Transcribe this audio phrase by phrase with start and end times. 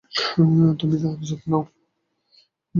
[0.79, 1.63] তুমি তার যত্ন নাও।